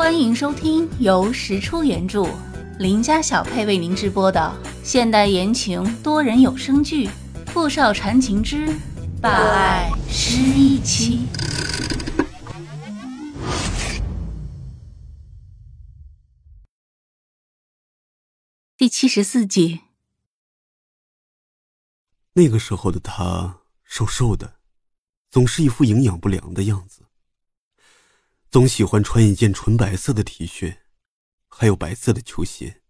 [0.00, 2.26] 欢迎收听由石出原著、
[2.78, 4.50] 林家小配为您直播的
[4.82, 7.06] 现代言情多人有声剧
[7.48, 8.66] 《富少缠情之
[9.20, 11.26] 霸爱失忆妻》
[18.78, 19.80] 第七十四集。
[22.32, 24.54] 那个时候的他瘦瘦的，
[25.28, 27.02] 总是一副营养不良的样子。
[28.50, 30.78] 总喜欢穿一件纯白色的 T 恤，
[31.46, 32.82] 还有白色的球鞋。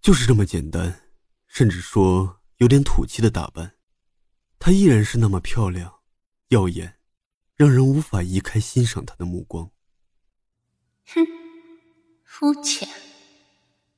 [0.00, 1.02] 就是这么简单，
[1.46, 3.74] 甚至说有点土气的打扮，
[4.58, 6.00] 她依然是那么漂亮、
[6.48, 6.96] 耀眼，
[7.54, 9.70] 让人无法移开欣赏她的目光。
[11.08, 11.20] 哼，
[12.24, 12.88] 肤浅，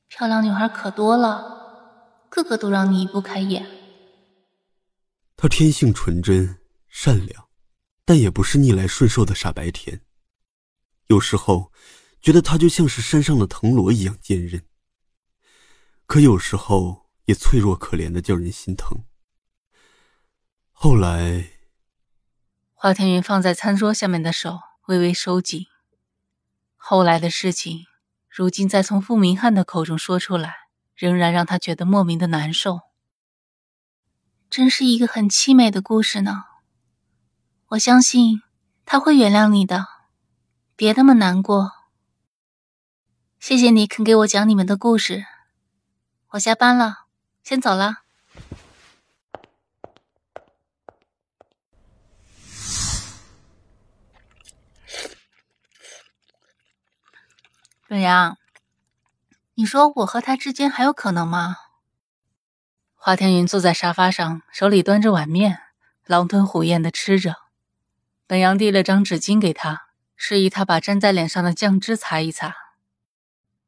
[0.09, 3.65] 漂亮女孩可多了，个个都让你移不开眼。
[5.37, 6.59] 她天性纯真、
[6.89, 7.44] 善良。
[8.05, 10.01] 但也不是逆来顺受的傻白甜。
[11.07, 11.71] 有时候，
[12.21, 14.63] 觉得他就像是山上的藤萝一样坚韧，
[16.05, 19.03] 可有时候也脆弱可怜的叫人心疼。
[20.71, 21.49] 后来，
[22.73, 25.65] 华天云放在餐桌下面的手微微收紧。
[26.75, 27.85] 后来的事情，
[28.29, 30.55] 如今再从傅明翰的口中说出来，
[30.95, 32.81] 仍然让他觉得莫名的难受。
[34.49, 36.43] 真是一个很凄美的故事呢。
[37.69, 38.43] 我相信
[38.85, 39.87] 他会原谅你的，
[40.75, 41.71] 别那么难过。
[43.39, 45.25] 谢谢你肯给我讲你们的故事，
[46.29, 47.05] 我下班了，
[47.43, 48.03] 先走了。
[57.87, 58.37] 本阳，
[59.55, 61.57] 你说我和他之间还有可能吗？
[62.93, 65.63] 华天云坐在沙发上，手里端着碗面，
[66.05, 67.44] 狼吞虎咽的吃着。
[68.27, 72.55] 本阳递了张纸巾给他，示意他把粘在脸上的酱汁擦一擦。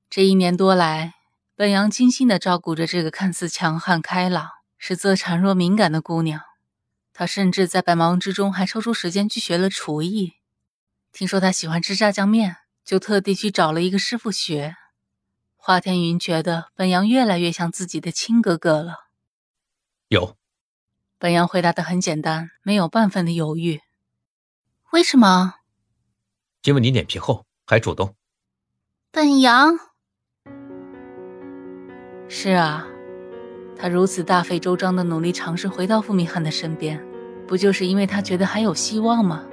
[0.10, 1.14] 这一年多来，
[1.56, 6.42] 本阳精心的照顾着这个看似强悍开朗、实则孱弱敏感的姑娘。
[7.14, 10.34] 他甚至在百忙之中还抽出时间去学了厨艺。
[11.12, 14.76] 听说他喜欢吃炸酱面，就特地去找了一个师傅学。
[15.56, 19.08] 华天云觉得本阳越来越像自己的亲哥哥了。
[20.08, 20.36] 有。
[21.20, 23.82] 本阳回答的很简单，没有半分的犹豫。
[24.94, 25.56] 为什么？
[26.64, 28.16] 因为你脸皮厚，还主动。
[29.12, 29.78] 本阳。
[32.30, 32.88] 是啊，
[33.78, 37.04] 他如此大费周章的努力尝试回到傅明翰的身边，
[37.46, 39.44] 不就是因为他觉得还有希望吗？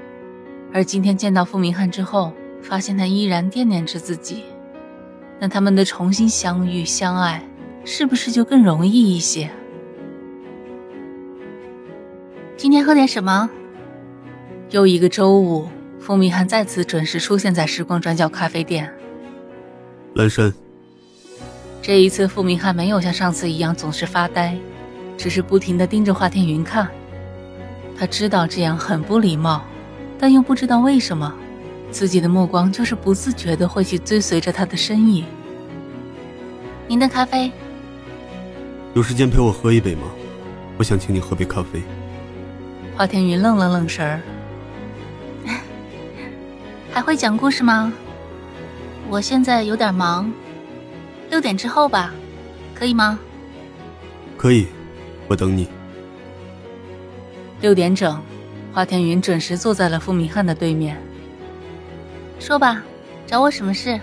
[0.73, 4.45] 而今天见到傅明翰之后，发现他依然惦念着自己，
[5.41, 7.45] 那他们的重新相遇相爱，
[7.85, 9.51] 是不是就更容易一些？
[12.57, 13.51] 今天喝点什么？
[14.71, 15.69] 又一个周五，
[16.01, 18.93] 傅明翰再次准时出现在时光转角咖啡店。
[20.15, 20.53] 蓝山。
[21.81, 24.57] 这一次，傅明翰没有像上次一样总是发呆，
[25.17, 26.89] 只是不停的盯着华天云看。
[27.97, 29.63] 他知道这样很不礼貌，
[30.19, 31.33] 但又不知道为什么，
[31.91, 35.25] 自己的目光就是不自觉的会去追随着他的身影。
[36.89, 37.53] 您的咖啡。
[38.95, 40.03] 有时间陪我喝一杯吗？
[40.79, 41.83] 我想请你喝杯咖啡。
[42.97, 44.21] 华天云愣了愣神儿。
[46.95, 47.93] 还会讲故事吗？
[49.09, 50.33] 我现在有点忙，
[51.29, 52.15] 六点之后吧，
[52.73, 53.19] 可以吗？
[54.37, 54.69] 可以，
[55.27, 55.67] 我等你。
[57.61, 58.23] 六点整，
[58.73, 60.97] 华天云准时坐在了傅明翰的对面。
[62.39, 62.81] 说吧，
[63.27, 64.01] 找我什么事？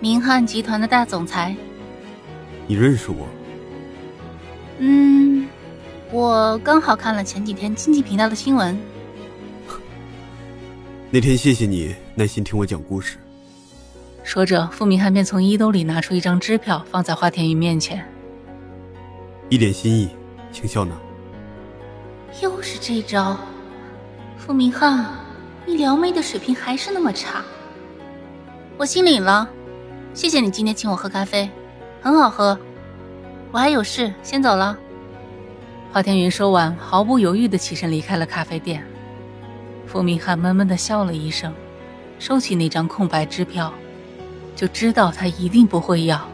[0.00, 1.54] 明翰集团的大总裁。
[2.66, 3.28] 你认识我？
[4.80, 5.46] 嗯，
[6.10, 8.76] 我刚好看了前几天经济频道的新闻。
[11.12, 13.18] 那天谢谢你耐心听我讲故事。
[14.22, 18.06] 说着，傅明翰便从衣兜里拿出一张支票，放在华天宇面前。
[19.48, 20.10] 一点心意，
[20.52, 20.94] 请笑纳。
[22.40, 23.36] 又是这招，
[24.38, 25.04] 傅明翰，
[25.66, 27.44] 你撩妹的水平还是那么差。
[28.76, 29.48] 我心领了，
[30.14, 31.50] 谢谢你今天请我喝咖啡，
[32.00, 32.56] 很好喝。
[33.50, 34.78] 我还有事，先走了。
[35.90, 38.80] 花田云说完，毫不犹豫的起身离开了咖啡店。
[39.90, 41.52] 傅明翰闷闷的笑了一声，
[42.20, 43.74] 收起那张空白支票，
[44.54, 46.28] 就知道他一定不会要，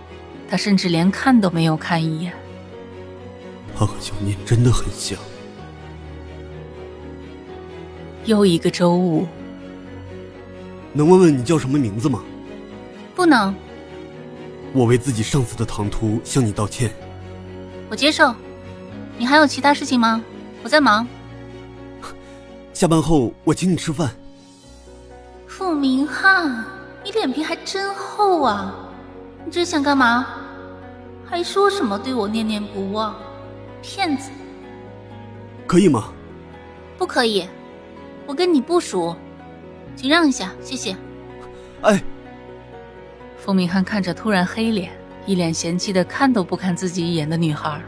[0.46, 2.34] 他甚至连看都没有看一眼。
[3.74, 5.18] 他和小念真的很像。
[8.26, 9.26] 又一个周五，
[10.92, 12.22] 能问问你叫什么名字吗？
[13.14, 13.54] 不能。
[14.74, 16.92] 我为自己上次的唐突向你道歉。
[17.88, 18.34] 我接受。
[19.16, 20.22] 你还有其他事情吗？
[20.62, 21.08] 我在忙。
[22.76, 24.10] 下班后我请你吃饭。
[25.46, 26.62] 傅明翰，
[27.02, 28.74] 你脸皮还真厚啊！
[29.46, 30.26] 你这想干嘛？
[31.24, 33.16] 还说什么对我念念不忘？
[33.80, 34.30] 骗子！
[35.66, 36.12] 可以吗？
[36.98, 37.48] 不可以，
[38.26, 39.16] 我跟你不熟，
[39.96, 40.94] 请让一下，谢谢。
[41.80, 42.04] 哎，
[43.38, 44.92] 傅明翰看着突然黑脸、
[45.24, 47.80] 一脸嫌弃的看都不看自己一眼的女孩，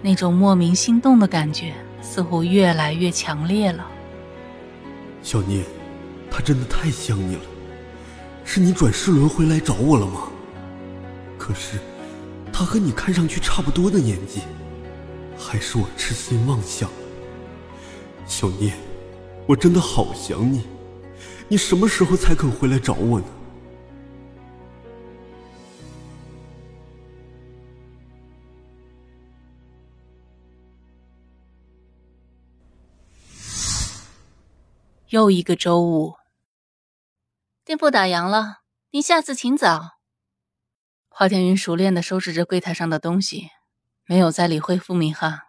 [0.00, 3.86] 那种莫名心动的感觉似乎越来越强烈了。
[5.22, 5.64] 小念，
[6.30, 7.42] 他真的太想你了。
[8.44, 10.28] 是你转世轮回来找我了吗？
[11.38, 11.78] 可是，
[12.52, 14.40] 他和你看上去差不多的年纪，
[15.38, 16.90] 还是我痴心妄想。
[18.26, 18.74] 小念，
[19.46, 20.64] 我真的好想你，
[21.48, 23.26] 你什么时候才肯回来找我呢？
[35.10, 36.14] 又一个周五，
[37.64, 38.58] 店铺打烊了，
[38.92, 39.98] 您下次请早。
[41.08, 43.50] 华天云熟练的收拾着柜台上的东西，
[44.04, 45.48] 没有再理会傅明翰。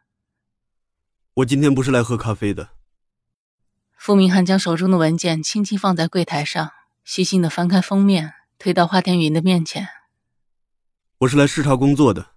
[1.35, 2.71] 我今天不是来喝咖啡的。
[3.95, 6.71] 傅明翰将手中的文件轻轻放在柜台上，
[7.03, 9.87] 细心的翻开封面，推到华天云的面前。
[11.19, 12.31] 我是来视察工作的，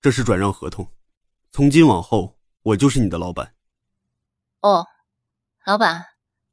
[0.00, 0.92] 这是转让合同，
[1.50, 3.56] 从今往后我就是你的老板。
[4.60, 4.86] 哦，
[5.66, 6.06] 老板。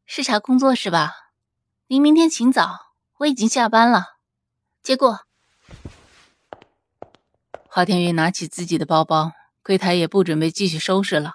[0.09, 1.13] 视察工作是吧？
[1.87, 4.15] 您明天请早，我已经下班了。
[4.81, 5.25] 接过。
[7.67, 11.33] 华天云拿起自己的包包，柜台也不准备继续收拾了，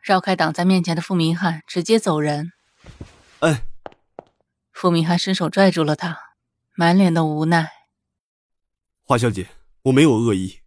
[0.00, 2.52] 绕开挡在面前的傅明翰，直接走人。
[3.40, 3.64] 哎，
[4.72, 6.16] 傅明翰伸手拽住了他，
[6.76, 7.72] 满脸的无奈。
[9.02, 9.48] 华小姐，
[9.82, 10.60] 我没有恶意，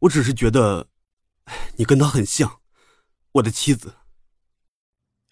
[0.00, 0.88] 我只是觉得，
[1.76, 2.60] 你跟他很像，
[3.32, 3.96] 我的妻子。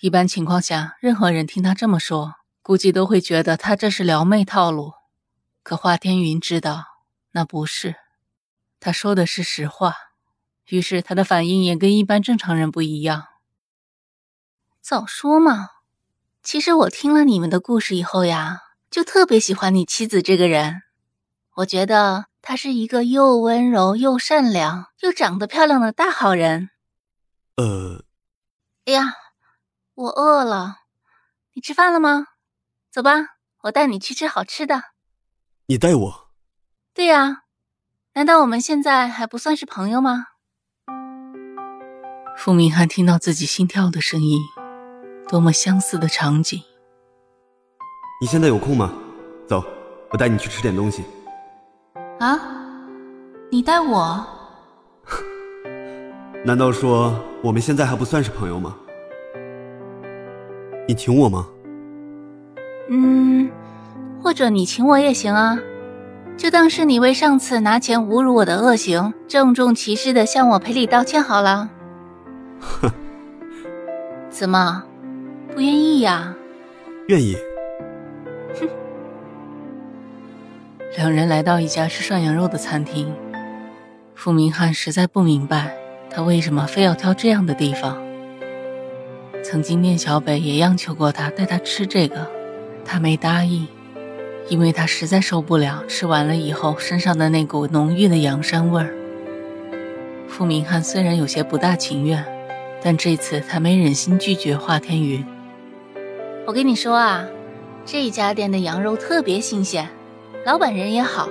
[0.01, 4.93] 一般情况下，任何人听他这么说，估计都会觉得他这是撩妹套路。
[5.63, 6.85] 可华天云知道
[7.33, 7.97] 那不是，
[8.79, 9.95] 他说的是实话。
[10.67, 13.25] 于是他的反应也跟一般正常人不一样。
[14.81, 15.71] 早说嘛！
[16.43, 18.61] 其实我听了你们的故事以后呀，
[18.91, 20.83] 就特别喜欢你妻子这个人。
[21.55, 26.71] 我觉得她是一个又温柔又善良又长得漂亮的大好人。
[27.57, 28.05] 呃，
[28.85, 29.15] 哎呀！
[29.97, 30.81] 我饿了，
[31.55, 32.27] 你吃饭了吗？
[32.93, 33.13] 走吧，
[33.63, 34.83] 我带你去吃好吃的。
[35.69, 36.29] 你带我？
[36.93, 37.45] 对呀，
[38.13, 40.27] 难道我们现在还不算是朋友吗？
[42.37, 44.39] 傅明翰听到自己心跳的声音，
[45.31, 46.63] 多么相似的场景。
[48.21, 48.93] 你现在有空吗？
[49.49, 49.65] 走，
[50.11, 51.07] 我带你去吃点东西。
[52.21, 52.39] 啊？
[53.51, 54.27] 你带我？
[56.45, 58.77] 难道说我们现在还不算是朋友吗？
[60.87, 61.47] 你请我吗？
[62.89, 63.51] 嗯，
[64.23, 65.59] 或者你请我也行啊，
[66.37, 71.69] 就当是你为上次拿钱侮辱我的恶行，郑重其事的向我赔礼道歉好了。
[72.61, 72.91] 哼，
[74.31, 74.85] 怎么，
[75.53, 76.35] 不愿意呀？
[77.09, 77.37] 愿意。
[78.61, 78.69] 哼。
[80.97, 83.13] 两人来到一家吃涮羊肉的餐厅，
[84.15, 85.77] 傅明翰实在不明白
[86.09, 87.99] 他为什么非要挑这样的地方。
[89.49, 92.27] 曾经，聂小北也央求过他带他吃这个，
[92.85, 93.65] 他没答应，
[94.49, 98.93] 因为他实在受不了吃完了以后身上的那股浓郁的羊膻味儿。
[100.27, 102.25] 傅明翰虽然有些不大情愿，
[102.83, 105.25] 但这次他没忍心拒绝华天云。
[106.45, 107.25] 我跟你说啊，
[107.85, 109.89] 这家店的羊肉特别新鲜，
[110.45, 111.29] 老板人也好，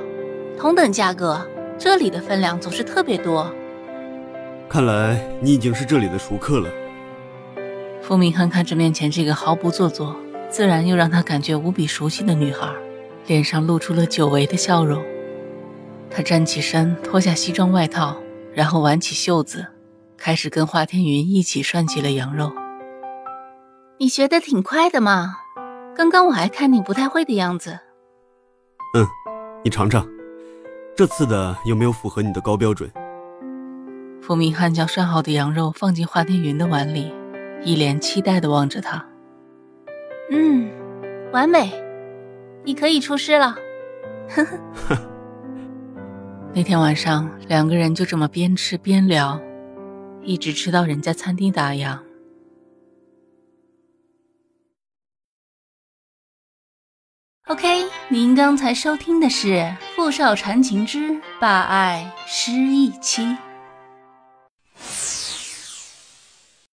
[0.57, 1.45] 同等价格，
[1.77, 3.53] 这里的分量总是特别多。
[4.69, 6.69] 看来你已经是这里的熟客了。
[8.07, 10.15] 傅明翰看着面前这个毫不做作、
[10.47, 12.71] 自然又让他感觉无比熟悉的女孩，
[13.25, 15.03] 脸上露出了久违的笑容。
[16.11, 18.15] 他站起身，脱下西装外套，
[18.53, 19.65] 然后挽起袖子，
[20.17, 22.51] 开始跟华天云一起涮起了羊肉。
[23.97, 25.37] 你学的挺快的嘛，
[25.95, 27.79] 刚刚我还看你不太会的样子。
[28.93, 29.07] 嗯，
[29.63, 30.07] 你尝尝，
[30.95, 32.87] 这次的有没有符合你的高标准？
[34.21, 37.11] 傅明翰将涮好的羊肉放进华天云的碗里。
[37.65, 39.03] 一脸期待的望着他，
[40.29, 40.69] 嗯，
[41.33, 41.73] 完美，
[42.63, 43.55] 你可以出师了。
[44.29, 44.59] 呵呵。
[46.53, 49.41] 那天晚上，两个人就这么边吃边聊，
[50.21, 51.97] 一直吃到人家餐厅打烊。
[57.47, 59.47] OK，您刚才收听的是
[59.95, 63.23] 《傅少缠情之霸爱失忆妻》。